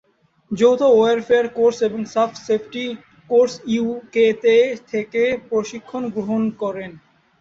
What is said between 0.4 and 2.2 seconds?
যৌথ warfare course এবং